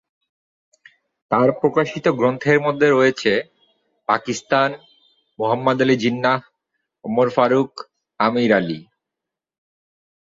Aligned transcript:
তাঁর 1.31 1.49
প্রকাশিত 1.59 2.05
গ্রন্থের 2.19 2.57
মধ্যে 2.61 2.87
রয়েছে 2.89 3.31
"পাকিস্তান", 4.09 4.69
"মুহাম্মদ 5.39 5.79
আলি 5.81 5.95
জিন্নাহ", 5.95 6.39
"ওমর 7.05 7.27
ফারুক", 7.35 7.71
"আমির 8.19 8.51
আলি"। 8.53 8.79